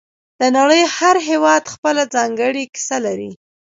د 0.39 0.41
نړۍ 0.57 0.83
هر 0.97 1.15
هېواد 1.29 1.63
خپله 1.73 2.03
ځانګړې 2.15 2.63
کیسه 2.73 2.97
لري 3.05 3.31